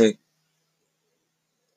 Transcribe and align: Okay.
Okay. 0.00 0.29